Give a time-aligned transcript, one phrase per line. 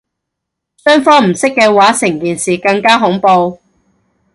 [0.83, 3.59] 雙方唔識嘅話成件事更加恐怖